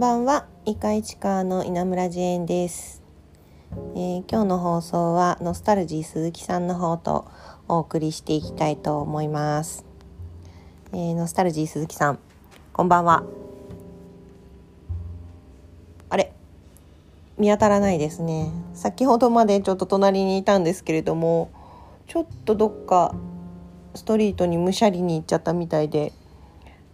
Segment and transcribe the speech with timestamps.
[0.00, 3.02] んばんは、イカイチカの稲村ジェーンです、
[3.94, 7.30] えー今日の放送はノスタルジー鈴木さんの方と
[7.68, 9.84] お送りしていきたいと思います、
[10.94, 12.18] えーノスタルジー鈴木さん、
[12.72, 13.24] こんばんは。
[16.08, 16.32] あれ？
[17.36, 18.50] 見当たらないですね。
[18.72, 21.50] 先ほどまでちょっと隣にいたんですけれども
[22.06, 23.14] ちょっとどっか
[23.94, 26.14] ストリートにむしゃりに行っちゃったみたいで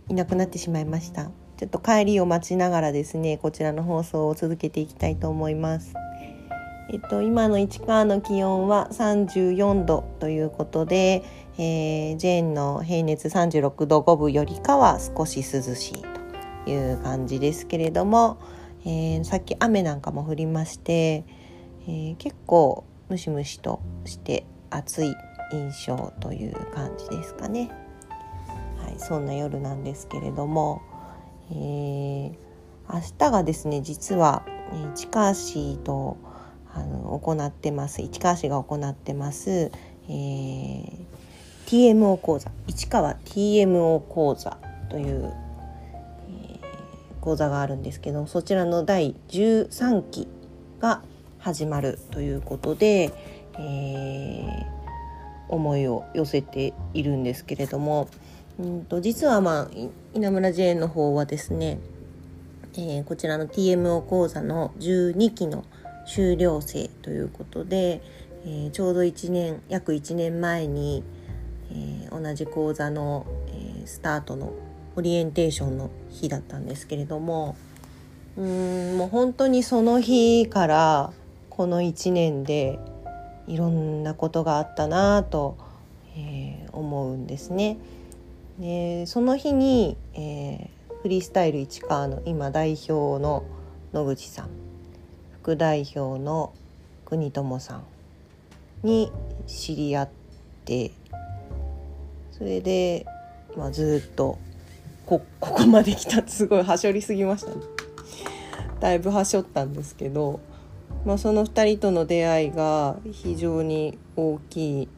[0.08, 1.30] いなくなってしまいました。
[1.56, 5.94] ちょっと帰りを待ちながらですねこちらの放送を続けていきたいと思います
[6.88, 11.24] えっと今の市川の気温は34度ということで、
[11.58, 16.02] えージェーンの平熱36度5分よりかは少し涼しい
[16.64, 18.38] という感じですけれども、
[18.84, 21.24] えーさっき雨なんかも降りまして、
[21.88, 25.14] えー結構ムシムシとして暑い
[25.52, 27.70] 印象という感じですかね。
[28.78, 30.82] はい、そんな夜なんですけれども、
[31.50, 32.32] えー
[32.88, 34.44] 明日がですね実は
[34.94, 36.16] 市川市と
[36.72, 38.02] あの行ってます。
[38.02, 39.72] 市川市が行ってます、
[40.08, 41.06] えー
[41.66, 42.52] TMO 講座。
[42.68, 44.58] 市川 TMO 講座
[44.88, 45.34] という、
[46.28, 46.60] えー
[47.20, 50.28] 講座があるんですけどそちらの第13期
[50.78, 51.02] が
[51.38, 53.12] 始まるということで、
[53.58, 54.76] えー
[55.48, 58.08] 思いを寄せているんですけれども
[58.58, 59.68] うんと実はまあ
[60.16, 61.78] 稲村ジェーンの方はですね、
[62.72, 65.62] えーこちらの TMO 講座の12期の
[66.06, 68.00] 修了生ということで、
[68.46, 71.04] えーちょうど1年約1年前に、
[71.70, 74.54] えー同じ講座の、えースタートの
[74.96, 77.54] オリエンテーションの日だったんですけれども
[78.38, 81.12] うんもう本当にその日から
[81.50, 82.78] この1年で
[83.46, 85.58] いろんなことがあったなぁと、
[86.16, 87.78] えー思うんですね。
[88.58, 90.76] でその日に、えー
[91.06, 93.44] フリースタイル市川の今代表の
[93.92, 94.48] 野口さん
[95.40, 96.52] 副代表の
[97.04, 97.84] 国友さん
[98.82, 99.12] に
[99.46, 100.08] 知り合っ
[100.64, 100.90] て
[102.32, 103.06] それで、
[103.56, 104.40] まあ、ずっと
[105.06, 107.62] こここまで来たすごいはしょりすぎましたね。
[108.80, 110.40] だいぶはしょったんですけど、
[111.04, 114.88] まあ、その2人との出会いが非常に大きい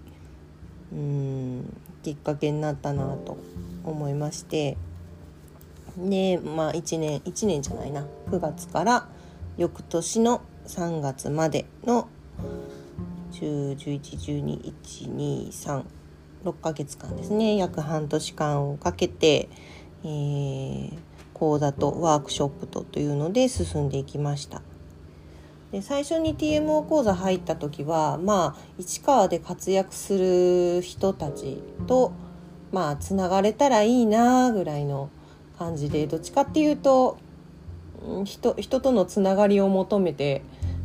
[0.93, 3.38] うんきっかけになったなと
[3.84, 4.76] 思いまして。
[5.97, 8.06] でまあ1年1年じゃないな。
[8.31, 9.09] 9月から
[9.56, 12.09] 翌年の3月までの
[13.32, 15.84] 1011121236
[16.62, 17.56] ヶ月間ですね。
[17.56, 19.49] 約半年間をかけて、
[20.05, 24.60] えー講座とワークショップとというので進んでいきました。
[25.73, 32.12] で最初に TMO 講座入った時はまあ市川で活躍する人たちと
[32.73, 35.11] まあつながれたらいいなぐらいの
[35.59, 37.19] 感じでどっちかっていうと
[38.25, 40.43] 人人とのつながりを求めて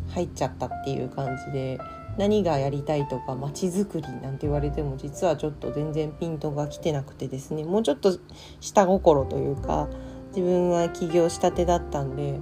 [0.10, 1.80] 入っちゃったっていう感じで
[2.18, 8.18] 何がやりたいとか街づくりなんて言われても実はちょっと全然ピントが来てなくてですねもうちょっと
[8.60, 9.88] 下心というか
[10.30, 12.40] 自分は起業したてだったんで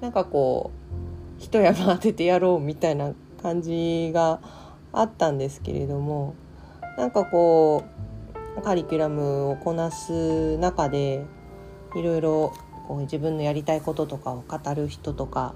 [0.00, 1.07] なんかこう
[1.38, 3.12] 一山当ててやろうみたいな
[3.42, 4.40] 感じが
[4.92, 6.34] あったんですけれども
[6.96, 7.84] なんかこ
[8.56, 11.24] うカリキュラムをこなす中で
[11.94, 12.52] いろいろ
[13.02, 15.54] 自分のやりたいこととかを語る人とか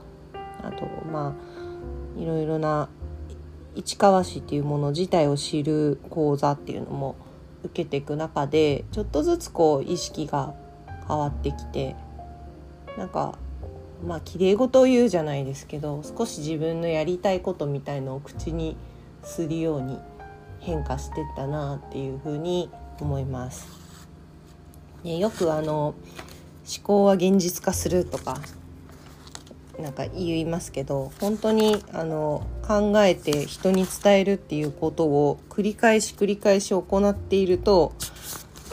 [0.62, 1.34] あとま
[2.16, 2.88] あいろいろな
[3.74, 7.16] 市川市っていうもの自体を知る講座っていうのも
[7.64, 10.54] 受けていく中でちょっとずつこう意識が
[11.08, 11.96] 変わってきて
[12.98, 13.38] なんか
[14.04, 18.76] まあ綺麗事を言うじゃないですけど少し自分のやりたいことみたいのを口に
[19.22, 19.98] するように
[20.60, 22.70] 変化してったなっていうふうに
[23.00, 23.66] 思います。
[25.04, 25.94] ね、よくあの
[26.64, 28.38] 思考は現実化するとか
[29.80, 37.92] なんか言いますけど本当にあの考えて人に伝えるっていうことを繰り返し繰り返し行っていると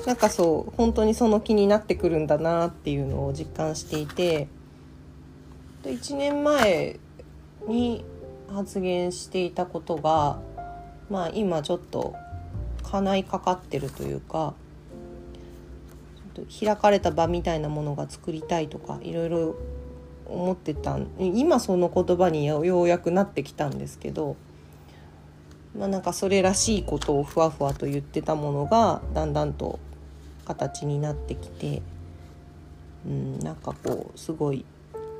[0.05, 4.47] なんかそう本当にその気になってくるんだなっていうのを実感していて
[5.83, 6.99] で1年前
[7.67, 8.03] に
[8.53, 10.39] 発言していたことが
[11.09, 12.15] まあ今ちょっと
[12.83, 14.53] 叶いかかってるというか
[16.59, 19.55] 開かれた場みたいなものが作りたいとかいろいろ
[20.25, 24.37] 思ってた今その言葉にようやくなってきたんですけど
[25.77, 29.79] まあなんかそれらしいことをふわふわと言ってたものがだんだんと
[30.45, 31.81] 形になってきて、
[33.05, 34.65] うん、なんかこうすごい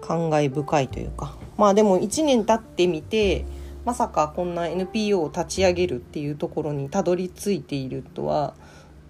[0.01, 3.45] 感慨深いというかまあでも1年経ってみて
[3.85, 8.53] まさかこんな NPO を立ち上げるっていうところにたどり着いているとは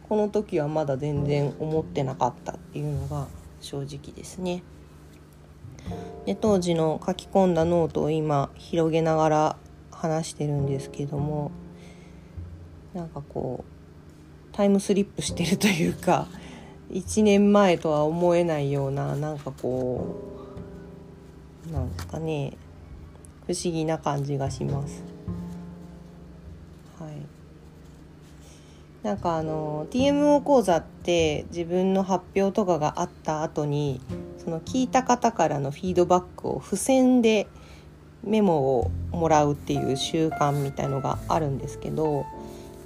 [0.08, 3.28] この時はまだ全然思ってなかったっていうのが
[3.62, 4.64] 正直ですね。
[6.26, 9.56] で当時の書き込んだノートを今広げながら
[9.92, 11.52] 話してるんですけども
[12.94, 16.28] なんかこうタイムスリップしてるというか
[16.92, 20.39] 1年前とは思えないようななんかこう
[21.72, 22.58] なんですかね
[23.48, 25.04] 不思議な感じがします。
[27.00, 27.12] はい
[29.04, 34.02] なんかあの TMO 講座って自分の発表とかがあった後に
[34.44, 37.48] その聞いた方からのフィードバックを付箋で
[38.24, 42.26] メモをもらうっていう習慣みたいのがあるんですけど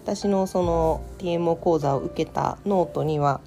[0.04, 3.42] 私のその TMO 講座を受けたノートには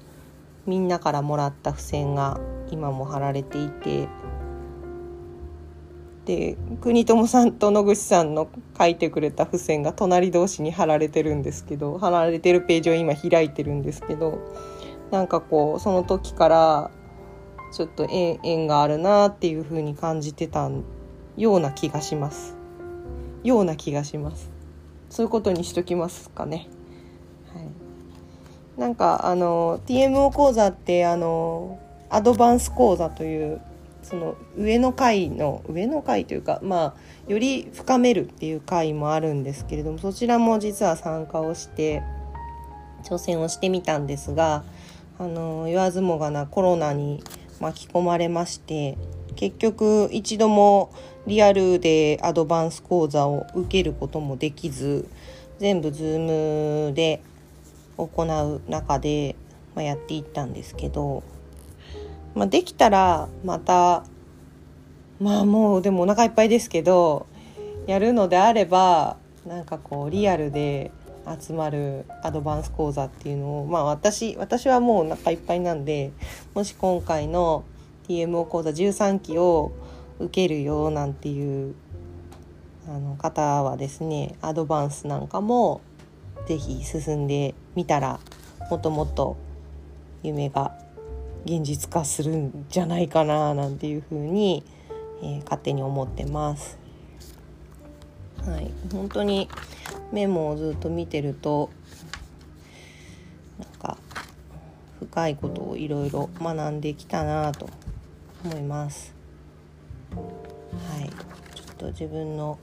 [0.66, 2.40] みんなからもらった付箋が
[2.70, 4.08] 今も貼られていて
[6.26, 14.40] で国友さんと野口さんの書いてくれた付箋が隣同士に貼られてるんですけど貼られてるページを今開いてるんですけど
[15.12, 16.90] なんかこうその時から
[17.72, 20.68] ちょっと縁縁があるなっていう風に感じてた
[21.36, 22.56] ような気がします。
[23.44, 24.50] ような気がします。
[25.10, 26.68] そういうことにしときますかね。
[27.54, 28.80] はい。
[28.80, 31.78] なんかあの TMO 講座ってあの
[32.10, 33.60] アドバンス講座という
[34.08, 42.04] その上の階の上の階というかまあより深めるっていう階もあるんですけれどもそちらも実は参加をして
[43.02, 44.62] 挑戦をしてみたんですが
[45.18, 47.20] あの言わずもがなコロナに
[47.58, 48.96] 巻き込まれまして
[49.34, 50.92] 結局一度も
[51.26, 55.08] リアルでアドバンス講座を受けることもできず
[55.58, 57.22] 全部 Zoom で
[57.96, 59.34] 行う中で、
[59.74, 61.24] まあ、やっていったんですけど
[62.36, 64.04] まあ、できたらまた
[65.18, 67.26] まあもうでもお腹いっぱいですけど
[67.86, 69.16] やるのであれば
[69.46, 70.92] なんかこうリアルで
[71.40, 76.12] 集まるアドバンス講座っていうのをまあ私私はもうお腹いっぱいなんで
[76.54, 77.64] もし今回の
[78.06, 79.72] TMO 講座13期を
[80.18, 81.74] 受けるよなんていう
[82.86, 85.80] あの方はですねアドバンスなんかも
[86.46, 88.20] 是非進んでみたら
[88.70, 89.36] もっともっと
[90.22, 90.85] 夢が
[91.46, 94.64] 現実化するんじゃないかななんていうふうに、
[95.22, 96.76] えー、勝手に思ってます。
[98.44, 99.48] はい、本当に
[100.12, 101.70] メモをずっと見てると
[103.60, 103.96] なんか
[104.98, 107.68] 深いことをいろいろ学んできたなと
[108.44, 109.14] 思います。
[110.12, 111.08] はい、
[111.54, 112.58] ちょっと自分の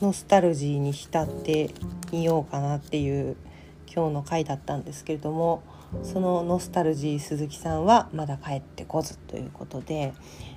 [0.00, 1.70] ノスタルジーに浸って
[2.10, 3.36] みようかなっていう
[3.94, 5.62] 今日の回だったんですけれども
[6.02, 10.12] そのノスタルジー鈴木さんはまだ帰ってこずということで、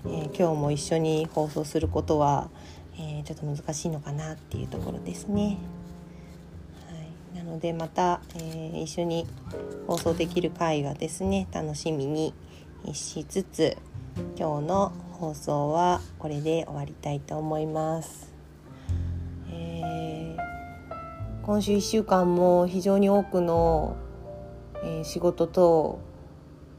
[0.05, 2.49] えー、今日も一緒に放送することは、
[2.95, 5.57] えー、ちょっと難しいのかなっていうところですね。
[6.87, 9.25] はい、なのでまた、えー、一緒に
[9.87, 12.33] 放送できる回がですね楽しみに
[12.93, 13.77] しつつ
[14.37, 18.31] 今日の放送はこれで終わりたいと思います。
[19.51, 23.95] えー、今週1週間も非常に多くの
[24.87, 25.99] えー、仕事と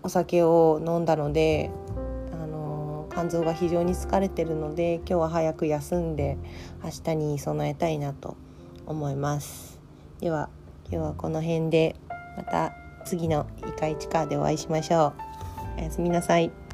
[0.03, 1.71] お酒を飲んだので、
[2.33, 6.39] あのー、肝臓が非常に疲れてるので今日は早く休んで
[6.83, 8.37] 明日に備えたいなと
[8.87, 9.79] 思います
[10.21, 10.49] では
[10.91, 11.97] 今日はこの辺で
[12.37, 12.73] また
[13.05, 15.13] 次の「イカイチカ」でお会いしましょ
[15.77, 16.68] うおやすみなさい。